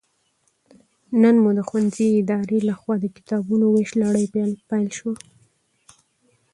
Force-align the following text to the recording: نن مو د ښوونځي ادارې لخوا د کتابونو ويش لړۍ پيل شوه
نن 1.21 1.35
مو 1.43 1.51
د 1.57 1.59
ښوونځي 1.67 2.07
ادارې 2.21 2.59
لخوا 2.69 2.95
د 2.99 3.05
کتابونو 3.15 3.65
ويش 3.73 3.91
لړۍ 4.01 4.25
پيل 4.69 4.87
شوه 4.97 5.13